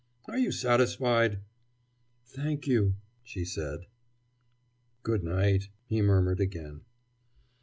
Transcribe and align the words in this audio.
Are 0.25 0.39
you 0.39 0.51
satisfied?" 0.51 1.41
"Thank 2.25 2.65
you," 2.65 2.95
she 3.21 3.45
said. 3.45 3.85
"Good 5.03 5.23
night," 5.23 5.69
he 5.85 6.01
murmured 6.01 6.39
again. 6.39 6.81